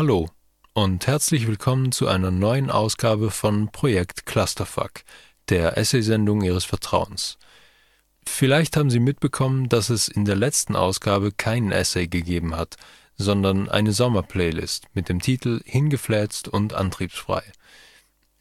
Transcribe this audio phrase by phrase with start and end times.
[0.00, 0.30] Hallo
[0.72, 5.02] und herzlich willkommen zu einer neuen Ausgabe von Projekt Clusterfuck,
[5.50, 7.36] der Essaysendung Ihres Vertrauens.
[8.26, 12.76] Vielleicht haben Sie mitbekommen, dass es in der letzten Ausgabe keinen Essay gegeben hat,
[13.16, 17.42] sondern eine Sommerplaylist mit dem Titel Hingeflätzt und antriebsfrei.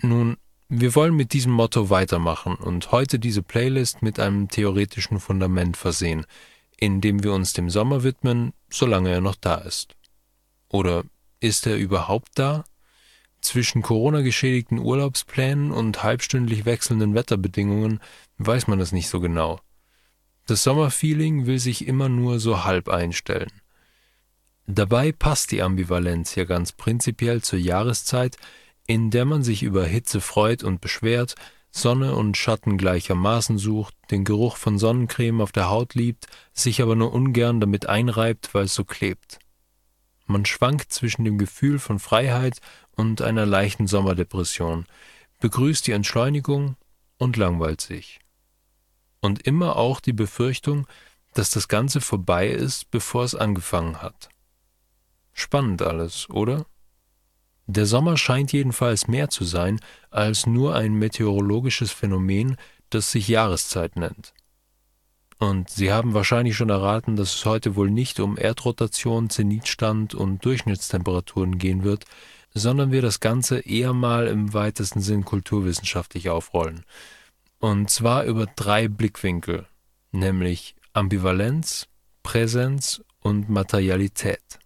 [0.01, 0.37] Nun,
[0.69, 6.25] wir wollen mit diesem Motto weitermachen und heute diese Playlist mit einem theoretischen Fundament versehen,
[6.77, 9.97] indem wir uns dem Sommer widmen, solange er noch da ist.
[10.69, 11.03] Oder
[11.39, 12.63] ist er überhaupt da?
[13.41, 17.99] Zwischen Corona-geschädigten Urlaubsplänen und halbstündlich wechselnden Wetterbedingungen
[18.37, 19.59] weiß man es nicht so genau.
[20.45, 23.51] Das Sommerfeeling will sich immer nur so halb einstellen.
[24.65, 28.37] Dabei passt die Ambivalenz ja ganz prinzipiell zur Jahreszeit,
[28.85, 31.35] in der man sich über Hitze freut und beschwert,
[31.71, 36.95] Sonne und Schatten gleichermaßen sucht, den Geruch von Sonnencreme auf der Haut liebt, sich aber
[36.95, 39.39] nur ungern damit einreibt, weil es so klebt.
[40.29, 42.61] Man schwankt zwischen dem Gefühl von Freiheit
[42.95, 44.85] und einer leichten Sommerdepression,
[45.39, 46.75] begrüßt die Entschleunigung
[47.17, 48.19] und langweilt sich.
[49.21, 50.85] Und immer auch die Befürchtung,
[51.33, 54.29] dass das Ganze vorbei ist, bevor es angefangen hat.
[55.33, 56.67] Spannend alles, oder?
[57.65, 59.79] Der Sommer scheint jedenfalls mehr zu sein
[60.11, 62.55] als nur ein meteorologisches Phänomen,
[62.91, 64.35] das sich Jahreszeit nennt.
[65.39, 70.43] Und Sie haben wahrscheinlich schon erraten, dass es heute wohl nicht um Erdrotation, Zenitstand und
[70.43, 72.03] Durchschnittstemperaturen gehen wird,
[72.53, 76.83] sondern wir das Ganze eher mal im weitesten Sinn kulturwissenschaftlich aufrollen.
[77.59, 79.65] Und zwar über drei Blickwinkel,
[80.11, 81.87] nämlich Ambivalenz,
[82.21, 84.59] Präsenz und Materialität.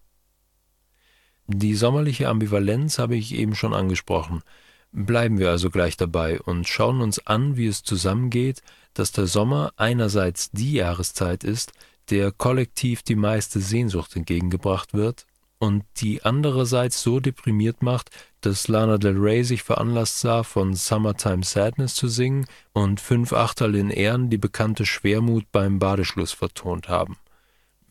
[1.46, 4.42] Die sommerliche Ambivalenz habe ich eben schon angesprochen.
[4.92, 8.64] Bleiben wir also gleich dabei und schauen uns an, wie es zusammengeht,
[8.94, 11.74] dass der Sommer einerseits die Jahreszeit ist,
[12.10, 15.26] der kollektiv die meiste Sehnsucht entgegengebracht wird,
[15.64, 18.10] und die andererseits so deprimiert macht,
[18.42, 23.76] dass Lana Del Rey sich veranlasst sah, von Summertime Sadness zu singen und fünf Achterl
[23.76, 27.16] in Ehren die bekannte Schwermut beim Badeschluss vertont haben.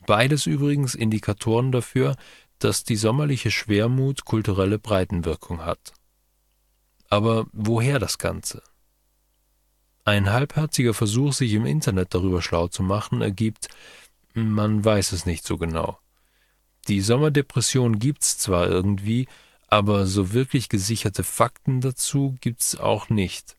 [0.06, 2.16] Beides übrigens Indikatoren dafür,
[2.58, 5.94] dass die sommerliche Schwermut kulturelle Breitenwirkung hat.
[7.08, 8.62] Aber woher das Ganze?
[10.04, 13.68] Ein halbherziger Versuch, sich im Internet darüber schlau zu machen, ergibt,
[14.34, 15.98] man weiß es nicht so genau.
[16.88, 19.28] Die Sommerdepression gibt's zwar irgendwie,
[19.68, 23.56] aber so wirklich gesicherte Fakten dazu gibt's auch nicht.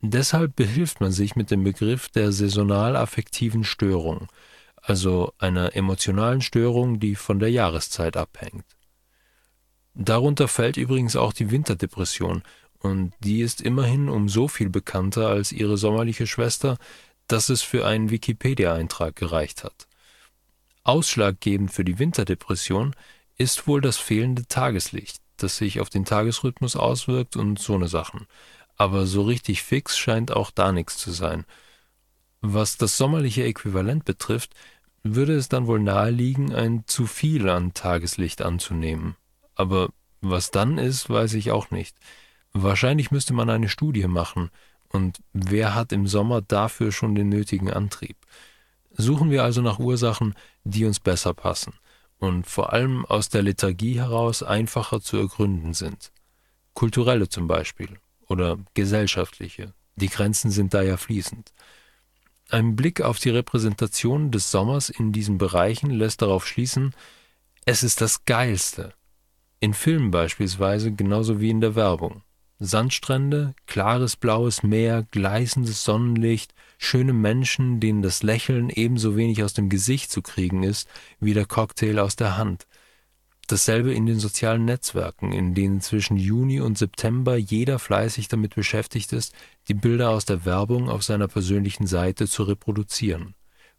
[0.00, 4.28] Deshalb behilft man sich mit dem Begriff der saisonal-affektiven Störung,
[4.76, 8.64] also einer emotionalen Störung, die von der Jahreszeit abhängt.
[9.94, 12.42] Darunter fällt übrigens auch die Winterdepression,
[12.80, 16.78] und die ist immerhin um so viel bekannter als ihre sommerliche Schwester,
[17.28, 19.86] dass es für einen Wikipedia-Eintrag gereicht hat.
[20.82, 22.96] Ausschlaggebend für die Winterdepression
[23.36, 28.26] ist wohl das fehlende Tageslicht, das sich auf den Tagesrhythmus auswirkt und so ne Sachen.
[28.76, 31.44] Aber so richtig fix scheint auch da nichts zu sein,
[32.40, 34.54] was das sommerliche Äquivalent betrifft,
[35.02, 39.16] würde es dann wohl naheliegen, ein zu viel an Tageslicht anzunehmen.
[39.54, 41.96] Aber was dann ist, weiß ich auch nicht.
[42.52, 44.50] Wahrscheinlich müsste man eine Studie machen,
[44.88, 48.16] und wer hat im Sommer dafür schon den nötigen Antrieb?
[48.90, 50.34] Suchen wir also nach Ursachen,
[50.64, 51.74] die uns besser passen
[52.18, 56.12] und vor allem aus der Lethargie heraus einfacher zu ergründen sind.
[56.74, 59.74] Kulturelle zum Beispiel oder gesellschaftliche.
[59.96, 61.52] Die Grenzen sind da ja fließend.
[62.48, 66.94] Ein Blick auf die Repräsentation des Sommers in diesen Bereichen lässt darauf schließen,
[67.64, 68.92] es ist das Geilste.
[69.60, 72.22] In Filmen beispielsweise genauso wie in der Werbung.
[72.62, 79.70] Sandstrände, klares blaues Meer, gleißendes Sonnenlicht, schöne Menschen, denen das Lächeln ebenso wenig aus dem
[79.70, 80.86] Gesicht zu kriegen ist
[81.20, 82.66] wie der Cocktail aus der Hand.
[83.46, 89.14] Dasselbe in den sozialen Netzwerken, in denen zwischen Juni und September jeder fleißig damit beschäftigt
[89.14, 89.34] ist,
[89.68, 93.34] die Bilder aus der Werbung auf seiner persönlichen Seite zu reproduzieren.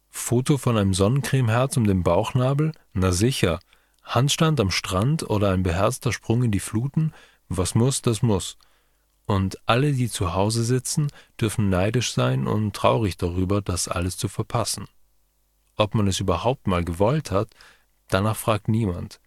[0.10, 2.72] Foto von einem Sonnencremeherz um den Bauchnabel?
[2.94, 3.60] Na sicher.
[4.04, 7.14] Handstand am Strand oder ein beherzter Sprung in die Fluten?
[7.48, 8.58] Was muss, das muss.
[9.26, 11.08] Und alle, die zu Hause sitzen,
[11.40, 14.88] dürfen neidisch sein und traurig darüber, das alles zu verpassen.
[15.76, 17.54] Ob man es überhaupt mal gewollt hat,
[18.08, 19.20] danach fragt niemand.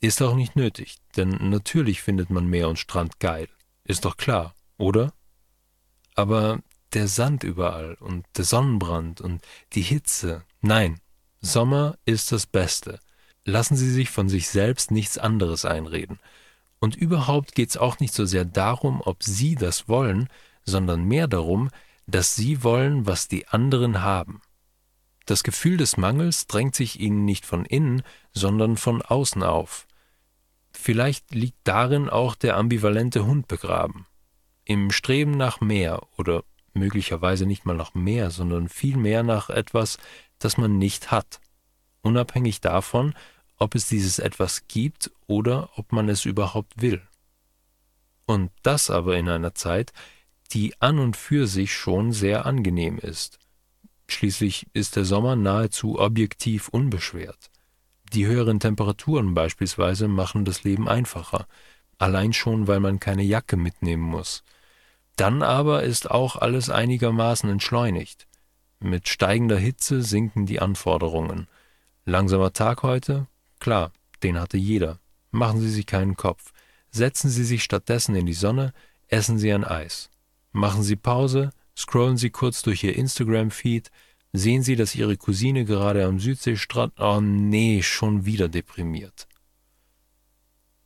[0.00, 3.48] Ist auch nicht nötig, denn natürlich findet man Meer und Strand geil.
[3.84, 5.12] Ist doch klar, oder?
[6.14, 6.60] Aber
[6.92, 10.44] der Sand überall und der Sonnenbrand und die Hitze.
[10.60, 11.00] Nein,
[11.40, 13.00] Sommer ist das Beste.
[13.44, 16.18] Lassen Sie sich von sich selbst nichts anderes einreden.
[16.78, 20.28] Und überhaupt geht es auch nicht so sehr darum, ob Sie das wollen,
[20.64, 21.70] sondern mehr darum,
[22.06, 24.40] dass Sie wollen, was die anderen haben.
[25.24, 28.02] Das Gefühl des Mangels drängt sich Ihnen nicht von innen,
[28.32, 29.86] sondern von außen auf.
[30.72, 34.06] Vielleicht liegt darin auch der ambivalente Hund begraben.
[34.64, 36.44] Im Streben nach mehr oder
[36.74, 39.98] möglicherweise nicht mal nach mehr, sondern vielmehr nach etwas,
[40.38, 41.40] das man nicht hat,
[42.02, 43.14] unabhängig davon,
[43.58, 47.02] ob es dieses etwas gibt oder ob man es überhaupt will.
[48.26, 49.92] Und das aber in einer Zeit,
[50.52, 53.38] die an und für sich schon sehr angenehm ist.
[54.08, 57.50] Schließlich ist der Sommer nahezu objektiv unbeschwert.
[58.12, 61.46] Die höheren Temperaturen beispielsweise machen das Leben einfacher,
[61.98, 64.44] allein schon, weil man keine Jacke mitnehmen muss.
[65.16, 68.26] Dann aber ist auch alles einigermaßen entschleunigt.
[68.78, 71.48] Mit steigender Hitze sinken die Anforderungen.
[72.04, 73.26] Langsamer Tag heute?
[73.58, 73.92] Klar,
[74.22, 75.00] den hatte jeder.
[75.30, 76.52] Machen Sie sich keinen Kopf.
[76.90, 78.72] Setzen Sie sich stattdessen in die Sonne,
[79.08, 80.10] essen Sie ein Eis.
[80.52, 83.90] Machen Sie Pause, scrollen Sie kurz durch Ihr Instagram-Feed,
[84.32, 89.28] sehen Sie, dass Ihre Cousine gerade am Südseestrand, oh nee, schon wieder deprimiert.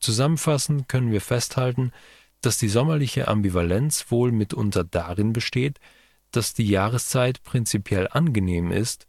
[0.00, 1.92] Zusammenfassend können wir festhalten,
[2.40, 5.78] dass die sommerliche Ambivalenz wohl mitunter darin besteht,
[6.30, 9.06] dass die Jahreszeit prinzipiell angenehm ist,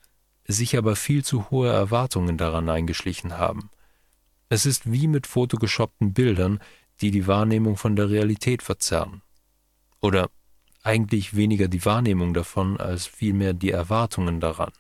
[0.51, 3.69] sich aber viel zu hohe Erwartungen daran eingeschlichen haben.
[4.49, 6.59] Es ist wie mit photoshoppten Bildern,
[6.99, 9.21] die die Wahrnehmung von der Realität verzerren.
[10.01, 10.29] Oder
[10.83, 14.71] eigentlich weniger die Wahrnehmung davon als vielmehr die Erwartungen daran.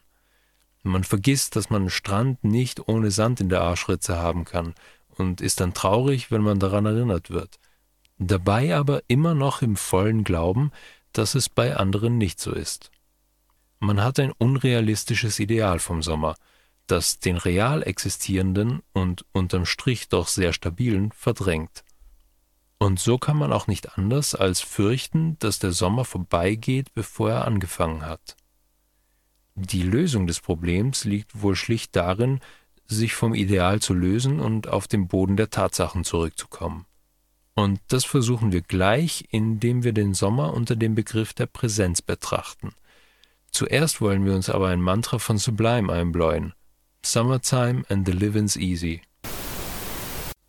[0.83, 4.73] Man vergisst, dass man einen Strand nicht ohne Sand in der Arschritze haben kann
[5.09, 7.59] und ist dann traurig, wenn man daran erinnert wird.
[8.17, 10.71] Dabei aber immer noch im vollen Glauben,
[11.13, 12.91] dass es bei anderen nicht so ist.
[13.83, 16.35] Man hat ein unrealistisches Ideal vom Sommer,
[16.85, 21.83] das den real existierenden und unterm Strich doch sehr stabilen verdrängt.
[22.77, 27.45] Und so kann man auch nicht anders als fürchten, dass der Sommer vorbeigeht, bevor er
[27.45, 28.37] angefangen hat.
[29.55, 32.39] Die Lösung des Problems liegt wohl schlicht darin,
[32.85, 36.85] sich vom Ideal zu lösen und auf den Boden der Tatsachen zurückzukommen.
[37.55, 42.73] Und das versuchen wir gleich, indem wir den Sommer unter dem Begriff der Präsenz betrachten.
[43.51, 46.53] Zuerst wollen wir uns aber ein Mantra von Sublime einbläuen.
[47.03, 49.01] Summertime and the Living's Easy.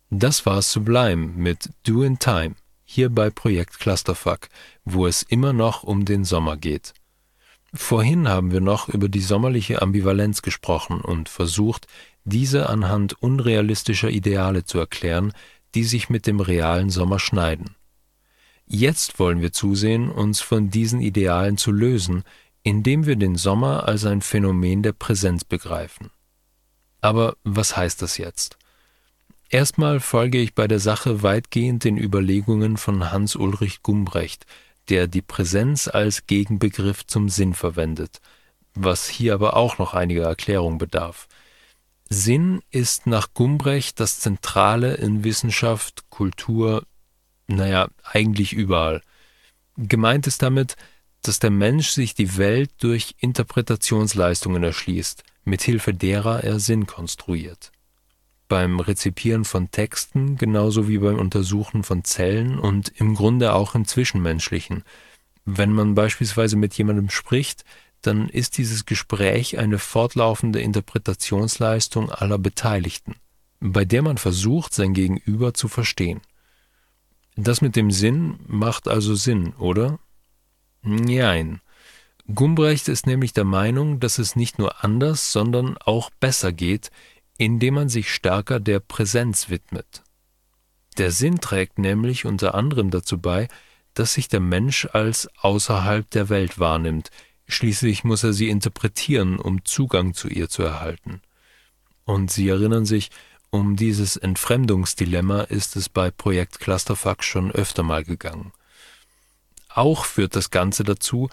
[0.09, 4.47] Das war Sublime mit Do in Time, hier bei Projekt Clusterfuck,
[4.85, 6.93] wo es immer noch um den Sommer geht.
[7.73, 11.87] Vorhin haben wir noch über die sommerliche Ambivalenz gesprochen und versucht,
[12.23, 15.33] diese anhand unrealistischer Ideale zu erklären,
[15.73, 17.75] die sich mit dem realen Sommer schneiden.
[18.67, 22.23] Jetzt wollen wir zusehen, uns von diesen Idealen zu lösen,
[22.63, 26.09] indem wir den Sommer als ein Phänomen der Präsenz begreifen.
[27.01, 28.57] Aber was heißt das jetzt?
[29.49, 34.45] Erstmal folge ich bei der Sache weitgehend den Überlegungen von Hans Ulrich Gumbrecht,
[34.89, 38.19] der die Präsenz als Gegenbegriff zum Sinn verwendet,
[38.73, 41.27] was hier aber auch noch einiger Erklärung bedarf.
[42.09, 46.83] Sinn ist nach Gumbrecht das Zentrale in Wissenschaft, Kultur,
[47.47, 49.01] naja, eigentlich überall.
[49.77, 50.75] Gemeint ist damit,
[51.23, 57.71] dass der Mensch sich die Welt durch Interpretationsleistungen erschließt, mithilfe derer er Sinn konstruiert
[58.53, 63.85] beim Rezipieren von Texten genauso wie beim Untersuchen von Zellen und im Grunde auch im
[63.85, 64.83] Zwischenmenschlichen.
[65.43, 67.65] Wenn man beispielsweise mit jemandem spricht,
[68.03, 73.15] dann ist dieses Gespräch eine fortlaufende Interpretationsleistung aller Beteiligten,
[73.59, 76.21] bei der man versucht, sein Gegenüber zu verstehen.
[77.35, 79.97] Das mit dem Sinn macht also Sinn, oder?
[80.83, 81.61] Nein.
[82.33, 86.91] Gumbrecht ist nämlich der Meinung, dass es nicht nur anders, sondern auch besser geht,
[87.37, 90.03] indem man sich stärker der Präsenz widmet.
[90.97, 93.47] Der Sinn trägt nämlich unter anderem dazu bei,
[93.93, 97.09] dass sich der Mensch als außerhalb der Welt wahrnimmt,
[97.47, 101.21] schließlich muss er sie interpretieren, um Zugang zu ihr zu erhalten.
[102.05, 103.11] Und Sie erinnern sich,
[103.49, 108.51] um dieses Entfremdungsdilemma ist es bei Projekt Clusterfuck schon öfter mal gegangen.
[109.73, 111.29] Auch führt das Ganze dazu,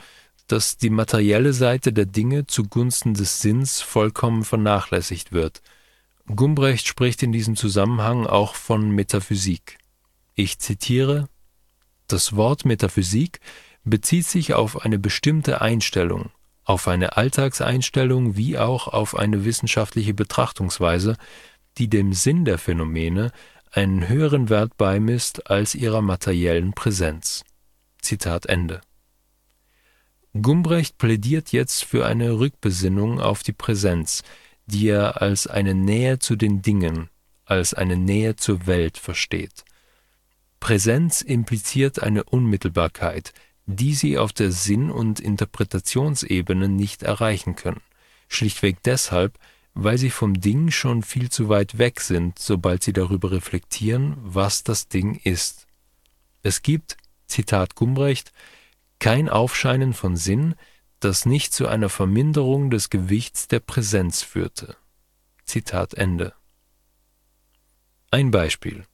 [0.46, 5.62] dass die materielle Seite der Dinge zugunsten des Sinns vollkommen vernachlässigt wird–
[6.36, 9.78] Gumbrecht spricht in diesem Zusammenhang auch von Metaphysik.
[10.34, 11.28] Ich zitiere
[12.06, 13.40] Das Wort Metaphysik
[13.84, 16.30] bezieht sich auf eine bestimmte Einstellung,
[16.64, 21.16] auf eine Alltagseinstellung wie auch auf eine wissenschaftliche Betrachtungsweise,
[21.78, 23.32] die dem Sinn der Phänomene
[23.72, 27.44] einen höheren Wert beimisst als ihrer materiellen Präsenz.
[28.02, 28.80] Zitat Ende.
[30.40, 34.22] Gumbrecht plädiert jetzt für eine Rückbesinnung auf die Präsenz,
[34.66, 37.10] die er als eine Nähe zu den Dingen,
[37.44, 39.64] als eine Nähe zur Welt versteht.
[40.60, 43.32] Präsenz impliziert eine Unmittelbarkeit,
[43.66, 47.80] die sie auf der Sinn- und Interpretationsebene nicht erreichen können,
[48.28, 49.38] schlichtweg deshalb,
[49.74, 54.62] weil sie vom Ding schon viel zu weit weg sind, sobald sie darüber reflektieren, was
[54.62, 55.66] das Ding ist.
[56.42, 56.96] Es gibt,
[57.30, 58.32] Zitat Gumbrecht,
[58.98, 60.54] kein Aufscheinen von Sinn,
[61.00, 64.76] das nicht zu einer Verminderung des Gewichts der Präsenz führte.
[65.44, 66.34] Zitat Ende.
[68.10, 68.84] Ein Beispiel.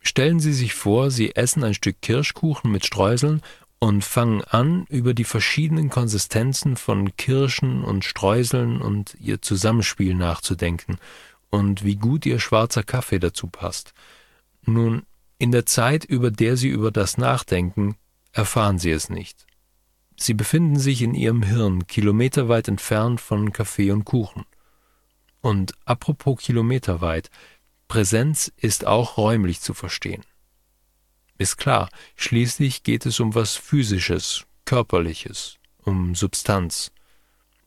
[0.00, 3.40] Stellen Sie sich vor, Sie essen ein Stück Kirschkuchen mit Streuseln
[3.78, 10.98] und fangen an, über die verschiedenen Konsistenzen von Kirschen und Streuseln und ihr Zusammenspiel nachzudenken
[11.50, 13.94] und wie gut ihr schwarzer Kaffee dazu passt.
[14.64, 15.02] Nun,
[15.42, 17.96] in der Zeit, über der Sie über das nachdenken,
[18.30, 19.44] erfahren Sie es nicht.
[20.16, 24.44] Sie befinden sich in Ihrem Hirn kilometerweit entfernt von Kaffee und Kuchen.
[25.40, 27.28] Und apropos kilometerweit,
[27.88, 30.22] Präsenz ist auch räumlich zu verstehen.
[31.38, 36.92] Ist klar, schließlich geht es um was Physisches, Körperliches, um Substanz.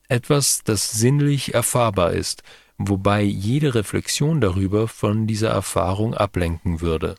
[0.08, 2.42] Etwas, das sinnlich erfahrbar ist,
[2.78, 7.16] wobei jede Reflexion darüber von dieser Erfahrung ablenken würde.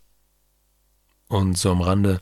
[1.28, 2.22] Und so am Rande,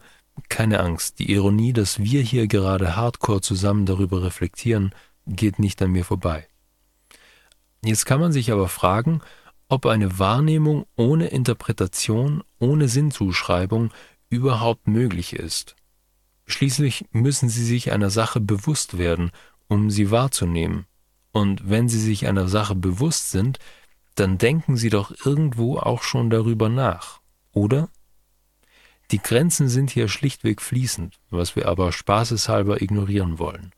[0.50, 4.94] keine Angst, die Ironie, dass wir hier gerade hardcore zusammen darüber reflektieren,
[5.28, 6.48] geht nicht an mir vorbei.
[7.84, 9.22] Jetzt kann man sich aber fragen,
[9.68, 13.92] ob eine Wahrnehmung ohne Interpretation, ohne Sinnzuschreibung
[14.30, 15.76] überhaupt möglich ist.
[16.48, 19.32] Schließlich müssen sie sich einer Sache bewusst werden,
[19.68, 20.86] um sie wahrzunehmen.
[21.32, 23.60] Und wenn sie sich einer Sache bewusst sind,
[24.16, 27.20] dann denken sie doch irgendwo auch schon darüber nach,
[27.52, 27.90] oder?
[29.12, 33.72] Die Grenzen sind hier schlichtweg fließend, was wir aber spaßeshalber ignorieren wollen.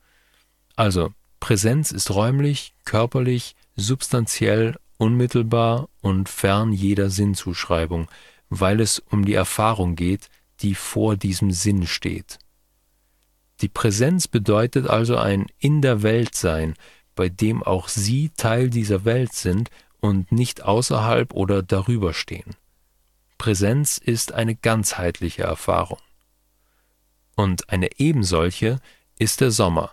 [0.76, 8.08] Also, Präsenz ist räumlich, körperlich, substanziell, unmittelbar und fern jeder Sinnzuschreibung,
[8.50, 10.30] weil es um die Erfahrung geht,
[10.62, 12.40] die vor diesem Sinn steht.
[13.62, 16.76] Die Präsenz bedeutet also ein in der Welt sein,
[17.16, 19.70] bei dem auch Sie Teil dieser Welt sind
[20.00, 22.56] und nicht außerhalb oder darüber stehen.
[23.38, 26.00] Präsenz ist eine ganzheitliche Erfahrung.
[27.36, 28.80] Und eine ebensolche
[29.20, 29.92] ist der Sommer.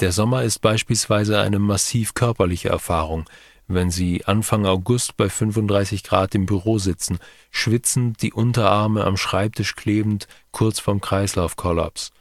[0.00, 3.24] Der Sommer ist beispielsweise eine massiv körperliche Erfahrung,
[3.66, 7.18] wenn Sie Anfang August bei 35 Grad im Büro sitzen,
[7.50, 12.12] schwitzend, die Unterarme am Schreibtisch klebend, kurz vorm Kreislaufkollaps.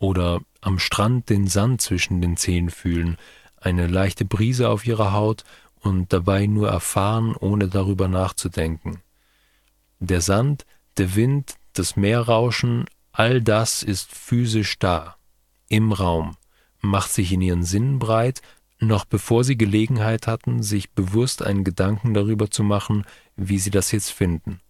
[0.00, 3.18] Oder am Strand den Sand zwischen den Zehen fühlen,
[3.60, 5.44] eine leichte Brise auf Ihrer Haut
[5.80, 9.03] und dabei nur erfahren, ohne darüber nachzudenken.
[10.00, 15.16] Der Sand, der Wind, das Meerrauschen, all das ist physisch da,
[15.68, 16.36] im Raum,
[16.80, 18.42] macht sich in ihren Sinnen breit
[18.80, 23.04] noch bevor sie Gelegenheit hatten, sich bewusst einen Gedanken darüber zu machen,
[23.36, 24.60] wie sie das jetzt finden.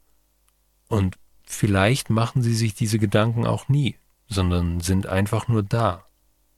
[0.88, 3.96] Und vielleicht machen sie sich diese Gedanken auch nie,
[4.28, 6.06] sondern sind einfach nur da,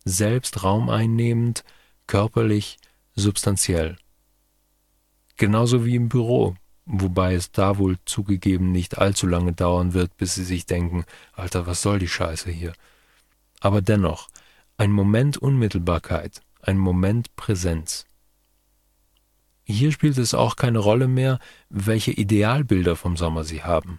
[0.05, 1.65] selbst raumeinnehmend,
[2.07, 2.79] körperlich,
[3.15, 3.97] substanziell.
[5.37, 10.35] Genauso wie im Büro, wobei es da wohl zugegeben nicht allzu lange dauern wird, bis
[10.35, 12.73] sie sich denken, Alter, was soll die Scheiße hier?
[13.61, 14.29] Aber dennoch,
[14.79, 18.07] ein Moment Unmittelbarkeit, ein Moment Präsenz.
[19.65, 23.99] Hier spielt es auch keine Rolle mehr, welche Idealbilder vom Sommer Sie haben.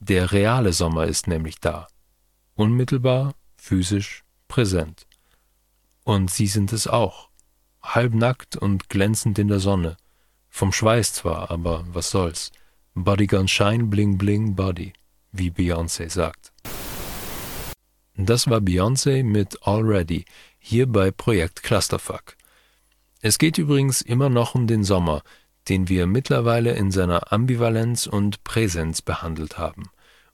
[0.00, 1.88] Der reale Sommer ist nämlich da.
[2.54, 5.06] Unmittelbar, physisch, präsent.
[6.04, 7.30] Und Sie sind es auch.
[7.80, 9.96] Halbnackt und glänzend in der Sonne.
[10.54, 12.52] Vom Schweiß zwar, aber was soll's.
[12.94, 14.92] Body gone shine, bling bling body,
[15.32, 16.52] wie Beyoncé sagt.
[18.16, 20.26] Das war Beyoncé mit Already,
[20.58, 22.36] hier bei Projekt Clusterfuck.
[23.22, 25.22] Es geht übrigens immer noch um den Sommer,
[25.70, 29.84] den wir mittlerweile in seiner Ambivalenz und Präsenz behandelt haben.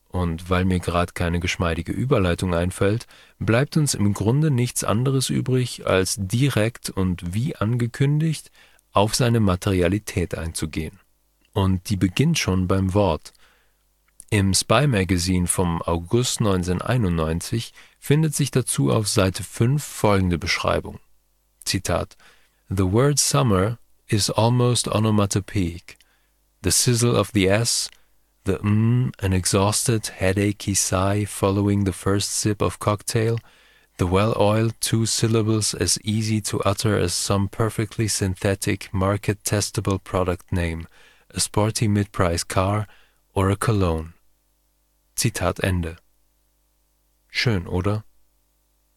[0.09, 3.07] Und weil mir gerade keine geschmeidige Überleitung einfällt,
[3.39, 8.51] bleibt uns im Grunde nichts anderes übrig, als direkt und wie angekündigt
[8.99, 10.99] auf seine Materialität einzugehen.
[11.53, 13.33] Und die beginnt schon beim Wort.
[14.31, 20.99] Im Spy Magazine vom August 1991 findet sich dazu auf Seite 5 folgende Beschreibung.
[21.65, 22.17] Zitat
[22.69, 23.79] The word summer
[24.09, 25.97] is almost onomatopoeic.
[26.63, 27.89] The sizzle of the S,
[28.45, 33.39] the mm, an exhausted, headachy sigh following the first sip of cocktail,
[33.99, 40.87] the well-oiled two syllables as easy to utter as some perfectly synthetic market-testable product name,
[41.31, 42.87] a sporty mid-price car,
[43.35, 44.15] or a cologne.
[45.17, 45.97] Zitat Ende.
[47.29, 48.05] Schön, oder?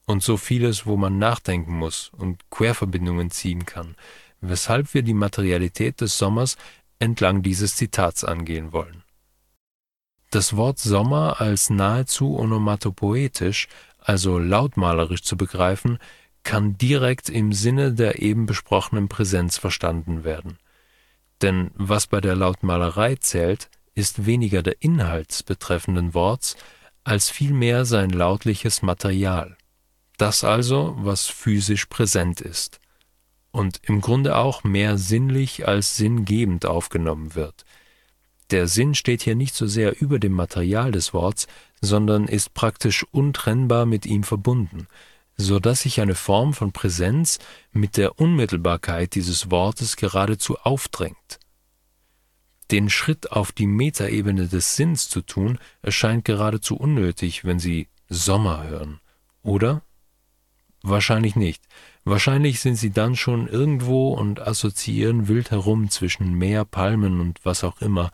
[0.06, 3.96] Und so vieles, wo man nachdenken muss und Querverbindungen ziehen kann,
[4.40, 6.58] weshalb wir die Materialität des Sommers
[7.00, 9.04] entlang dieses Zitats angehen wollen.
[10.32, 13.68] Das Wort Sommer als nahezu onomatopoetisch,
[14.02, 16.00] also lautmalerisch zu begreifen,
[16.44, 20.58] kann direkt im Sinne der eben besprochenen Präsenz verstanden werden.
[21.42, 26.56] Denn was bei der Lautmalerei zählt, ist weniger der Inhalt des betreffenden Worts,
[27.04, 29.58] als vielmehr sein lautliches Material.
[30.18, 32.80] Das also, was physisch präsent ist
[33.52, 37.66] und im Grunde auch mehr sinnlich als sinngebend aufgenommen wird.
[38.50, 41.48] Der Sinn steht hier nicht so sehr über dem Material des Worts,
[41.82, 44.88] sondern ist praktisch untrennbar mit ihm verbunden,
[45.36, 47.40] so dass sich eine Form von Präsenz
[47.72, 51.40] mit der Unmittelbarkeit dieses Wortes geradezu aufdrängt.
[52.70, 58.64] Den Schritt auf die Metaebene des Sinns zu tun, erscheint geradezu unnötig, wenn Sie Sommer
[58.64, 59.02] hören,
[59.44, 59.82] oder?
[60.84, 61.64] Wahrscheinlich nicht.
[62.06, 67.64] Wahrscheinlich sind Sie dann schon irgendwo und assoziieren wild herum zwischen Meer, Palmen und was
[67.64, 68.12] auch immer,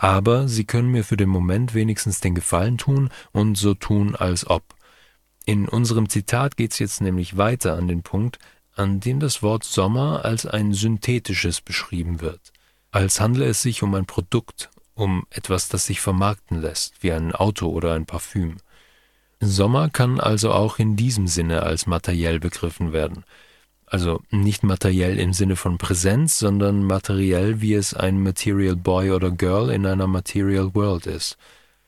[0.00, 4.48] aber Sie können mir für den Moment wenigstens den Gefallen tun und so tun, als
[4.48, 4.64] ob.
[5.44, 8.38] In unserem Zitat geht es jetzt nämlich weiter an den Punkt,
[8.74, 12.40] an dem das Wort Sommer als ein synthetisches beschrieben wird,
[12.90, 17.34] als handle es sich um ein Produkt, um etwas, das sich vermarkten lässt, wie ein
[17.34, 18.56] Auto oder ein Parfüm.
[19.38, 23.24] Sommer kann also auch in diesem Sinne als materiell begriffen werden,
[23.90, 29.32] also nicht materiell im Sinne von Präsenz, sondern materiell, wie es ein Material Boy oder
[29.32, 31.36] Girl in einer Material World ist,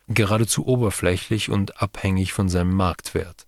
[0.08, 3.46] geradezu oberflächlich und abhängig von seinem Marktwert.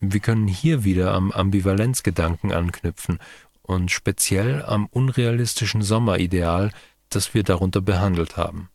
[0.00, 3.18] Wir können hier wieder am Ambivalenzgedanken anknüpfen
[3.62, 6.70] und speziell am unrealistischen Sommerideal,
[7.08, 8.68] das wir darunter behandelt haben.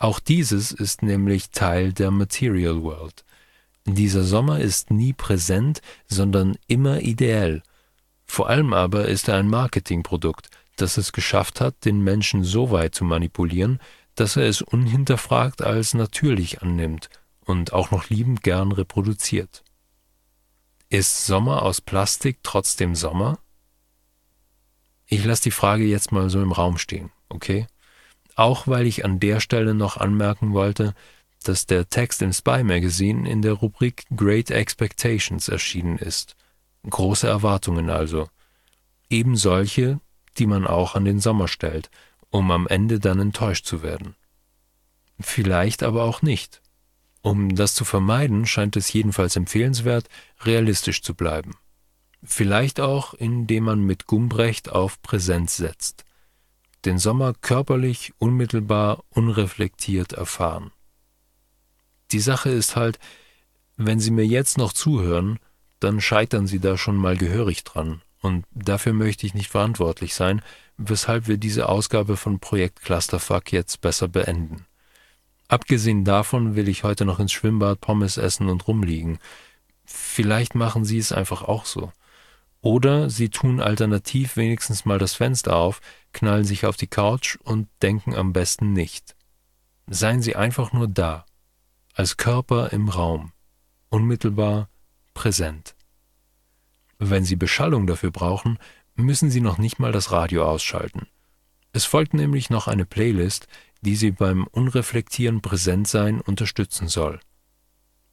[0.00, 3.24] Auch dieses ist nämlich Teil der Material World.
[3.84, 7.62] Dieser Sommer ist nie präsent, sondern immer ideell.
[8.32, 12.94] Vor allem aber ist er ein Marketingprodukt, das es geschafft hat, den Menschen so weit
[12.94, 13.78] zu manipulieren,
[14.14, 17.10] dass er es unhinterfragt als natürlich annimmt
[17.44, 19.62] und auch noch liebend gern reproduziert.
[20.88, 23.38] Ist Sommer aus Plastik trotzdem Sommer?
[25.04, 27.66] Ich lasse die Frage jetzt mal so im Raum stehen, okay?
[28.34, 30.94] Auch weil ich an der Stelle noch anmerken wollte,
[31.42, 36.34] dass der Text im Spy Magazine in der Rubrik Great Expectations erschienen ist.
[36.88, 38.28] Große Erwartungen also.
[39.08, 40.00] Eben solche,
[40.38, 41.90] die man auch an den Sommer stellt,
[42.30, 44.16] um am Ende dann enttäuscht zu werden.
[45.20, 46.60] Vielleicht aber auch nicht.
[47.20, 50.08] Um das zu vermeiden, scheint es jedenfalls empfehlenswert,
[50.40, 51.52] realistisch zu bleiben.
[52.24, 56.04] Vielleicht auch, indem man mit Gumbrecht auf Präsenz setzt.
[56.84, 60.72] Den Sommer körperlich, unmittelbar, unreflektiert erfahren.
[62.10, 62.98] Die Sache ist halt,
[63.76, 65.38] wenn Sie mir jetzt noch zuhören,
[65.82, 68.02] dann scheitern Sie da schon mal gehörig dran.
[68.20, 70.42] Und dafür möchte ich nicht verantwortlich sein,
[70.76, 74.66] weshalb wir diese Ausgabe von Projekt Clusterfuck jetzt besser beenden.
[75.48, 79.18] Abgesehen davon will ich heute noch ins Schwimmbad Pommes essen und rumliegen.
[79.84, 81.92] Vielleicht machen Sie es einfach auch so.
[82.62, 85.80] Oder Sie tun alternativ wenigstens mal das Fenster auf,
[86.12, 89.16] knallen sich auf die Couch und denken am besten nicht.
[89.88, 91.26] Seien Sie einfach nur da,
[91.92, 93.32] als Körper im Raum,
[93.90, 94.68] unmittelbar
[95.14, 95.74] präsent.
[96.98, 98.58] Wenn Sie Beschallung dafür brauchen,
[98.94, 101.06] müssen Sie noch nicht mal das Radio ausschalten.
[101.72, 103.48] Es folgt nämlich noch eine Playlist,
[103.80, 107.20] die Sie beim unreflektieren Präsentsein unterstützen soll.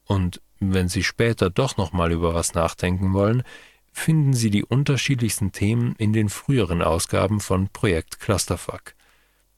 [0.05, 3.43] Und wenn Sie später doch noch mal über was nachdenken wollen,
[3.91, 8.95] finden Sie die unterschiedlichsten Themen in den früheren Ausgaben von Projekt Clusterfuck.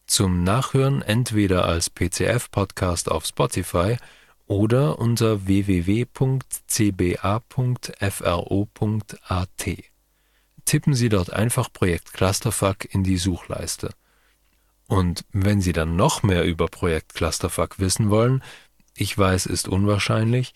[0.07, 3.97] Zum Nachhören entweder als PCF-Podcast auf Spotify
[4.51, 6.23] oder unter www.cba.fro.at.
[10.65, 13.91] Tippen Sie dort einfach Projekt Clusterfuck in die Suchleiste.
[14.89, 18.43] Und wenn Sie dann noch mehr über Projekt Clusterfuck wissen wollen,
[18.93, 20.53] ich weiß, ist unwahrscheinlich,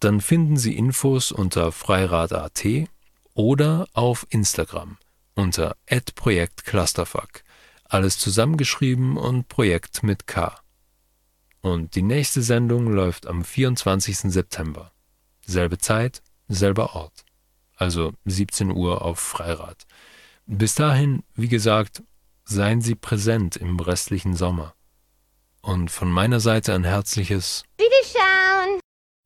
[0.00, 2.66] dann finden Sie Infos unter freirad.at
[3.34, 4.98] oder auf Instagram
[5.36, 5.76] unter
[6.16, 7.44] @projektclusterfuck.
[7.84, 10.65] Alles zusammengeschrieben und Projekt mit K.
[11.60, 14.18] Und die nächste Sendung läuft am 24.
[14.32, 14.92] September.
[15.44, 17.24] Selbe Zeit, selber Ort.
[17.76, 19.86] Also 17 Uhr auf Freirad.
[20.46, 22.02] Bis dahin, wie gesagt,
[22.48, 24.76] Seien Sie präsent im restlichen Sommer.
[25.62, 28.78] Und von meiner Seite ein herzliches Wiederschauen!